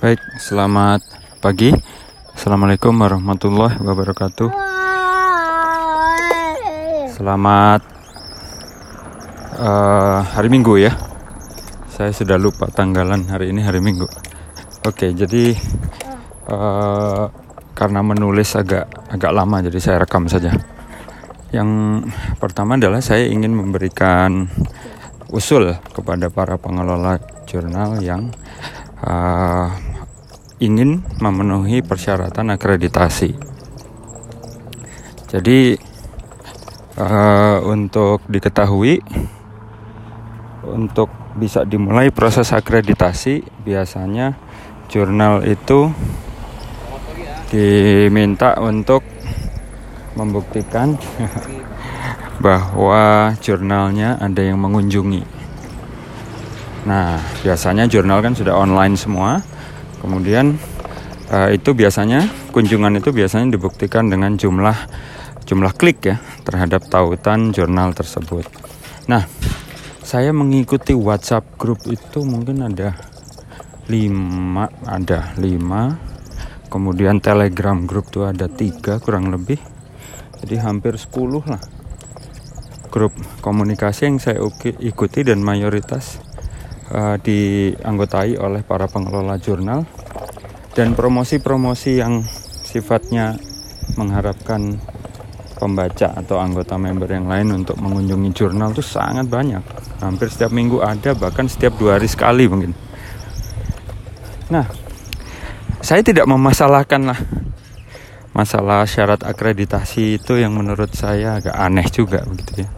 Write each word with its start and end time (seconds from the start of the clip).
Baik, 0.00 0.16
selamat 0.40 1.04
pagi. 1.44 1.76
Assalamualaikum 2.32 2.96
warahmatullahi 2.96 3.76
wabarakatuh. 3.76 4.48
Selamat 7.12 7.84
uh, 9.60 10.24
hari 10.24 10.48
Minggu 10.48 10.80
ya. 10.80 10.96
Saya 11.92 12.16
sudah 12.16 12.40
lupa 12.40 12.64
tanggalan 12.72 13.28
hari 13.28 13.52
ini 13.52 13.60
hari 13.60 13.84
Minggu. 13.84 14.08
Oke, 14.88 15.12
jadi 15.12 15.52
uh, 16.48 17.28
karena 17.76 18.00
menulis 18.00 18.56
agak 18.56 18.88
agak 19.12 19.36
lama, 19.36 19.60
jadi 19.68 19.78
saya 19.84 19.96
rekam 20.00 20.32
saja. 20.32 20.48
Yang 21.52 21.68
pertama 22.40 22.80
adalah 22.80 23.04
saya 23.04 23.28
ingin 23.28 23.52
memberikan 23.52 24.48
usul 25.28 25.76
kepada 25.92 26.32
para 26.32 26.56
pengelola 26.56 27.20
jurnal 27.44 28.00
yang 28.00 28.32
uh, 29.02 29.68
ingin 30.62 31.02
memenuhi 31.18 31.82
persyaratan 31.82 32.54
akreditasi. 32.54 33.34
Jadi 35.32 35.74
uh, 36.98 37.58
untuk 37.66 38.22
diketahui 38.30 39.02
untuk 40.62 41.10
bisa 41.34 41.66
dimulai 41.66 42.12
proses 42.14 42.52
akreditasi 42.54 43.42
biasanya 43.66 44.36
jurnal 44.92 45.42
itu 45.48 45.90
diminta 47.50 48.56
untuk 48.60 49.02
membuktikan 50.12 50.96
bahwa 52.44 53.32
jurnalnya 53.40 54.20
ada 54.20 54.40
yang 54.44 54.60
mengunjungi. 54.60 55.41
Nah, 56.82 57.22
biasanya 57.46 57.86
jurnal 57.86 58.18
kan 58.22 58.34
sudah 58.34 58.58
online 58.58 58.98
semua. 58.98 59.38
Kemudian 60.02 60.58
uh, 61.30 61.48
itu 61.54 61.70
biasanya 61.78 62.26
kunjungan 62.50 62.98
itu 62.98 63.14
biasanya 63.14 63.54
dibuktikan 63.54 64.10
dengan 64.10 64.34
jumlah 64.34 64.74
jumlah 65.46 65.72
klik 65.78 66.02
ya 66.06 66.18
terhadap 66.42 66.86
tautan 66.90 67.54
jurnal 67.54 67.94
tersebut. 67.94 68.46
Nah, 69.06 69.26
saya 70.02 70.34
mengikuti 70.34 70.90
WhatsApp 70.94 71.54
grup 71.54 71.86
itu 71.86 72.26
mungkin 72.26 72.66
ada 72.66 72.98
lima 73.86 74.66
ada 74.82 75.30
lima. 75.38 76.10
Kemudian 76.66 77.20
telegram 77.20 77.84
grup 77.84 78.10
itu 78.10 78.24
ada 78.26 78.48
tiga 78.48 78.98
kurang 78.98 79.28
lebih. 79.28 79.60
Jadi 80.42 80.58
hampir 80.58 80.98
10 80.98 81.46
lah 81.46 81.62
grup 82.92 83.14
komunikasi 83.40 84.10
yang 84.10 84.18
saya 84.18 84.42
ikuti 84.82 85.24
dan 85.24 85.40
mayoritas 85.40 86.20
uh, 86.92 87.16
dianggotai 87.18 88.36
oleh 88.36 88.60
para 88.62 88.86
pengelola 88.86 89.40
jurnal 89.40 89.88
dan 90.76 90.92
promosi-promosi 90.92 92.00
yang 92.00 92.20
sifatnya 92.64 93.36
mengharapkan 93.96 94.80
pembaca 95.56 96.16
atau 96.16 96.40
anggota 96.40 96.76
member 96.80 97.08
yang 97.08 97.28
lain 97.28 97.64
untuk 97.64 97.76
mengunjungi 97.78 98.30
jurnal 98.32 98.72
itu 98.72 98.84
sangat 98.84 99.28
banyak. 99.28 99.62
Hampir 100.00 100.28
setiap 100.28 100.50
minggu 100.50 100.82
ada 100.82 101.14
bahkan 101.14 101.46
setiap 101.46 101.76
dua 101.78 102.00
hari 102.00 102.08
sekali 102.08 102.48
mungkin. 102.48 102.72
Nah 104.50 104.66
saya 105.82 106.00
tidak 106.04 106.28
memasalahkan 106.28 107.02
lah. 107.04 107.20
Masalah 108.32 108.88
syarat 108.88 109.20
akreditasi 109.28 110.16
itu 110.16 110.40
yang 110.40 110.56
menurut 110.56 110.88
saya 110.96 111.36
agak 111.36 111.52
aneh 111.52 111.84
juga 111.92 112.24
begitu 112.24 112.64
ya 112.64 112.70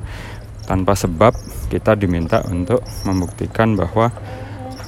tanpa 0.65 0.97
sebab 0.97 1.33
kita 1.69 1.97
diminta 1.97 2.41
untuk 2.49 2.81
membuktikan 3.05 3.77
bahwa 3.77 4.09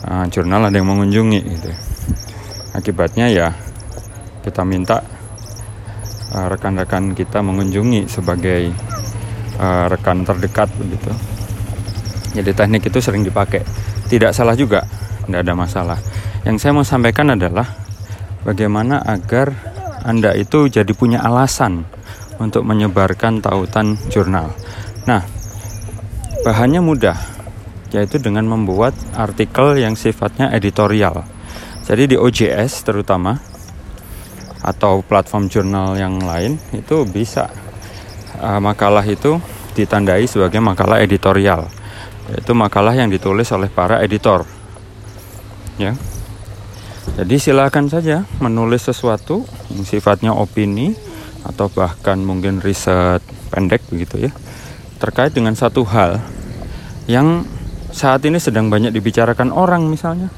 uh, 0.08 0.24
jurnal 0.33 0.68
ada 0.68 0.77
yang 0.77 0.88
mengunjungi 0.88 1.41
gitu. 1.44 1.70
Akibatnya 2.77 3.28
ya 3.33 3.48
kita 4.44 4.64
minta 4.64 5.00
uh, 6.33 6.46
rekan-rekan 6.48 7.12
uh, 7.12 7.14
kita 7.16 7.41
mengunjungi 7.41 8.08
sebagai 8.08 8.73
uh, 9.61 9.86
rekan 9.89 10.24
terdekat 10.24 10.68
begitu. 10.77 11.12
Jadi 12.36 12.51
teknik 12.52 12.92
itu 12.92 13.01
sering 13.01 13.24
dipakai. 13.24 13.64
Tidak 14.06 14.30
salah 14.30 14.52
juga, 14.52 14.84
tidak 15.24 15.40
ada 15.40 15.55
masalah. 15.56 15.98
Yang 16.45 16.56
saya 16.62 16.72
mau 16.77 16.86
sampaikan 16.86 17.33
adalah 17.33 17.67
bagaimana 18.45 19.02
agar 19.02 19.51
Anda 20.06 20.36
itu 20.39 20.70
jadi 20.70 20.92
punya 20.95 21.24
alasan 21.24 21.83
untuk 22.39 22.62
menyebarkan 22.62 23.42
tautan 23.42 23.98
jurnal. 24.12 24.52
Nah, 25.08 25.36
Bahannya 26.46 26.79
mudah, 26.79 27.18
yaitu 27.90 28.23
dengan 28.23 28.46
membuat 28.46 28.95
artikel 29.18 29.83
yang 29.83 29.98
sifatnya 29.98 30.55
editorial. 30.55 31.27
Jadi 31.83 32.14
di 32.14 32.17
OJS 32.17 32.86
terutama 32.86 33.34
atau 34.62 35.02
platform 35.02 35.51
jurnal 35.51 35.98
yang 35.98 36.23
lain 36.23 36.55
itu 36.70 37.02
bisa 37.02 37.51
uh, 38.39 38.62
makalah 38.62 39.02
itu 39.02 39.42
ditandai 39.74 40.30
sebagai 40.30 40.62
makalah 40.62 41.02
editorial, 41.02 41.67
yaitu 42.30 42.55
makalah 42.55 42.95
yang 42.95 43.11
ditulis 43.11 43.51
oleh 43.51 43.67
para 43.67 43.98
editor. 44.07 44.46
Ya. 45.83 45.98
Jadi 47.18 47.42
silakan 47.42 47.90
saja 47.90 48.23
menulis 48.39 48.86
sesuatu 48.86 49.42
yang 49.74 49.83
sifatnya 49.83 50.30
opini 50.30 50.95
atau 51.42 51.67
bahkan 51.74 52.23
mungkin 52.23 52.63
riset 52.63 53.18
pendek 53.51 53.83
begitu 53.90 54.30
ya 54.30 54.33
terkait 54.96 55.34
dengan 55.36 55.52
satu 55.52 55.84
hal 55.84 56.36
yang 57.06 57.46
saat 57.94 58.22
ini 58.27 58.36
sedang 58.36 58.68
banyak 58.68 58.92
dibicarakan 58.92 59.55
orang 59.55 59.86
misalnya. 59.86 60.28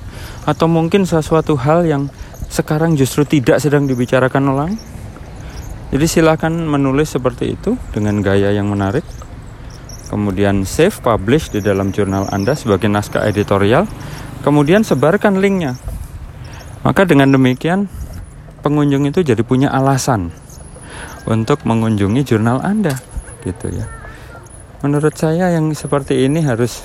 Atau 0.44 0.68
mungkin 0.68 1.04
sesuatu 1.04 1.56
hal 1.56 1.84
yang 1.84 2.08
sekarang 2.48 2.96
justru 2.96 3.24
tidak 3.28 3.60
sedang 3.60 3.84
dibicarakan 3.84 4.44
orang. 4.48 4.72
Jadi 5.88 6.04
silakan 6.04 6.68
menulis 6.68 7.16
seperti 7.16 7.56
itu 7.56 7.76
dengan 7.92 8.20
gaya 8.20 8.52
yang 8.52 8.68
menarik. 8.68 9.04
Kemudian 10.08 10.64
save 10.64 10.96
publish 11.04 11.52
di 11.52 11.60
dalam 11.60 11.92
jurnal 11.92 12.28
Anda 12.32 12.56
sebagai 12.56 12.88
naskah 12.88 13.24
editorial. 13.28 13.84
Kemudian 14.44 14.84
sebarkan 14.84 15.40
linknya. 15.40 15.76
Maka 16.84 17.04
dengan 17.04 17.32
demikian 17.32 17.90
pengunjung 18.62 19.08
itu 19.08 19.20
jadi 19.24 19.40
punya 19.44 19.68
alasan 19.72 20.32
untuk 21.28 21.64
mengunjungi 21.68 22.24
jurnal 22.24 22.62
Anda 22.64 22.96
gitu 23.44 23.70
ya 23.70 23.97
menurut 24.84 25.14
saya 25.18 25.50
yang 25.54 25.74
seperti 25.74 26.26
ini 26.26 26.42
harus 26.44 26.82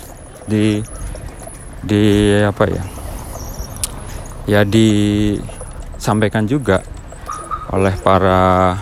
di 0.49 0.81
di 1.83 2.03
apa 2.41 2.63
ya 2.67 2.83
ya 4.47 4.61
disampaikan 4.67 6.43
juga 6.47 6.83
oleh 7.73 7.95
para 7.99 8.75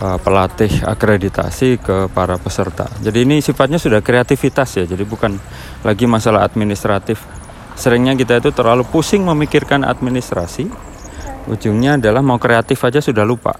uh, 0.00 0.18
pelatih 0.20 0.82
akreditasi 0.82 1.80
ke 1.80 1.96
para 2.10 2.36
peserta. 2.40 2.88
Jadi 3.00 3.22
ini 3.22 3.38
sifatnya 3.38 3.78
sudah 3.78 4.00
kreativitas 4.02 4.80
ya. 4.80 4.84
Jadi 4.88 5.04
bukan 5.06 5.36
lagi 5.86 6.04
masalah 6.08 6.42
administratif. 6.42 7.22
Seringnya 7.76 8.16
kita 8.16 8.40
itu 8.40 8.50
terlalu 8.50 8.88
pusing 8.88 9.22
memikirkan 9.22 9.84
administrasi. 9.84 10.66
Ujungnya 11.46 12.00
adalah 12.00 12.24
mau 12.24 12.40
kreatif 12.40 12.80
aja 12.82 12.98
sudah 12.98 13.22
lupa. 13.22 13.54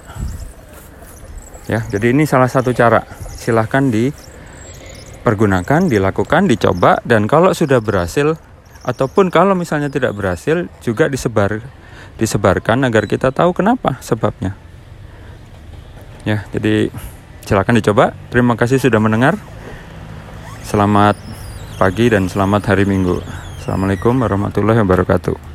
Ya, 1.71 1.83
jadi 1.87 2.15
ini 2.15 2.27
salah 2.27 2.51
satu 2.51 2.75
cara. 2.75 3.05
Silahkan 3.37 3.85
di 3.87 4.11
pergunakan, 5.27 5.91
dilakukan, 5.91 6.47
dicoba 6.47 7.03
dan 7.03 7.27
kalau 7.27 7.51
sudah 7.51 7.83
berhasil 7.83 8.39
ataupun 8.87 9.35
kalau 9.35 9.59
misalnya 9.59 9.91
tidak 9.91 10.15
berhasil 10.15 10.71
juga 10.79 11.11
disebar 11.11 11.67
disebarkan 12.15 12.87
agar 12.87 13.11
kita 13.11 13.35
tahu 13.35 13.51
kenapa 13.51 13.99
sebabnya. 13.99 14.55
Ya, 16.23 16.47
jadi 16.55 16.95
silakan 17.43 17.83
dicoba. 17.83 18.15
Terima 18.31 18.55
kasih 18.55 18.79
sudah 18.79 19.03
mendengar. 19.03 19.35
Selamat 20.67 21.19
pagi 21.79 22.11
dan 22.11 22.27
selamat 22.27 22.75
hari 22.75 22.87
Minggu. 22.87 23.23
Assalamualaikum 23.63 24.15
warahmatullahi 24.19 24.83
wabarakatuh. 24.83 25.46